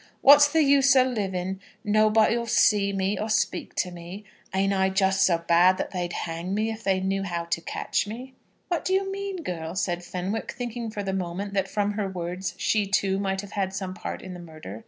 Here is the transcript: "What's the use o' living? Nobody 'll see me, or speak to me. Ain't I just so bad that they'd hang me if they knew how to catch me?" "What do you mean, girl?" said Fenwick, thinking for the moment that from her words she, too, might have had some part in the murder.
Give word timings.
"What's 0.21 0.51
the 0.51 0.63
use 0.63 0.95
o' 0.95 1.03
living? 1.03 1.61
Nobody 1.83 2.35
'll 2.35 2.47
see 2.47 2.91
me, 2.91 3.19
or 3.19 3.29
speak 3.29 3.75
to 3.75 3.91
me. 3.91 4.23
Ain't 4.51 4.73
I 4.73 4.89
just 4.89 5.21
so 5.23 5.37
bad 5.47 5.77
that 5.77 5.91
they'd 5.91 6.11
hang 6.25 6.55
me 6.55 6.71
if 6.71 6.83
they 6.83 6.99
knew 6.99 7.21
how 7.21 7.45
to 7.45 7.61
catch 7.61 8.07
me?" 8.07 8.33
"What 8.67 8.83
do 8.83 8.95
you 8.95 9.11
mean, 9.11 9.43
girl?" 9.43 9.75
said 9.75 10.03
Fenwick, 10.03 10.53
thinking 10.53 10.89
for 10.89 11.03
the 11.03 11.13
moment 11.13 11.53
that 11.53 11.69
from 11.69 11.91
her 11.91 12.09
words 12.09 12.55
she, 12.57 12.87
too, 12.87 13.19
might 13.19 13.41
have 13.41 13.51
had 13.51 13.75
some 13.75 13.93
part 13.93 14.23
in 14.23 14.33
the 14.33 14.39
murder. 14.39 14.79